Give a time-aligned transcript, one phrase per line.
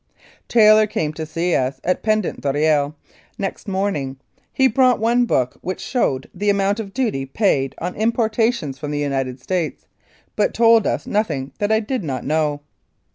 [0.47, 2.95] Taylor came to see us at Pendant d'Oreille
[3.37, 4.17] next morning.
[4.51, 8.97] He brought one book which showed the amount of duty paid on importations from the
[8.97, 9.85] United States,
[10.35, 12.61] but told us nothing that I did not know.